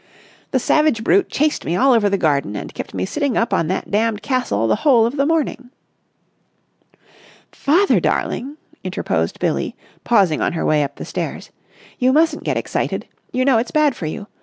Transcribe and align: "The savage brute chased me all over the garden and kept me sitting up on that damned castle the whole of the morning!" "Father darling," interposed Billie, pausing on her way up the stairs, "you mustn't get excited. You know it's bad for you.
"The 0.49 0.57
savage 0.57 1.03
brute 1.03 1.29
chased 1.29 1.63
me 1.63 1.75
all 1.75 1.93
over 1.93 2.09
the 2.09 2.17
garden 2.17 2.55
and 2.55 2.73
kept 2.73 2.95
me 2.95 3.05
sitting 3.05 3.37
up 3.37 3.53
on 3.53 3.67
that 3.67 3.91
damned 3.91 4.23
castle 4.23 4.67
the 4.67 4.77
whole 4.77 5.05
of 5.05 5.15
the 5.15 5.27
morning!" 5.27 5.69
"Father 7.51 7.99
darling," 7.99 8.57
interposed 8.83 9.39
Billie, 9.39 9.75
pausing 10.03 10.41
on 10.41 10.53
her 10.53 10.65
way 10.65 10.83
up 10.83 10.95
the 10.95 11.05
stairs, 11.05 11.51
"you 11.99 12.11
mustn't 12.11 12.43
get 12.43 12.57
excited. 12.57 13.07
You 13.31 13.45
know 13.45 13.59
it's 13.59 13.69
bad 13.69 13.95
for 13.95 14.07
you. 14.07 14.25